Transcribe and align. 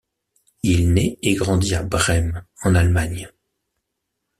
Il 0.63 0.93
nait 0.95 1.19
et 1.21 1.35
grandit 1.35 1.75
à 1.75 1.83
Brême, 1.83 2.43
en 2.63 2.73
Allemagne. 2.73 3.29